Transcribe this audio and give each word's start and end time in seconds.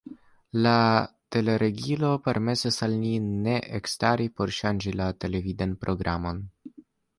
La 0.67 0.71
teleregilo 1.35 2.09
permesas 2.29 2.81
al 2.89 2.97
ni 3.03 3.13
ne 3.45 3.55
ekstari 3.81 4.29
por 4.41 4.57
ŝanĝi 4.61 4.97
la 5.03 5.13
televidan 5.27 5.79
programon. 5.87 6.45